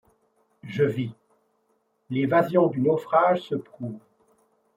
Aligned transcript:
Je 0.63 0.81
vis! 0.83 1.11
L'évasion 2.09 2.65
du 2.69 2.79
naufrage 2.81 3.41
se 3.43 3.53
prouve 3.53 3.99